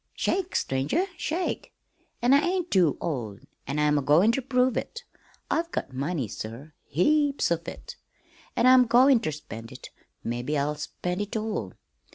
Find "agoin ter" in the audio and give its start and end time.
3.99-4.41